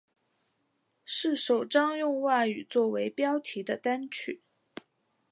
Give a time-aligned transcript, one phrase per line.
[1.05, 4.41] 是首张用外语作为标题的单曲。